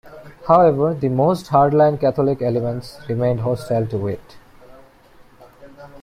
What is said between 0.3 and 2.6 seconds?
However, the most hardline Catholic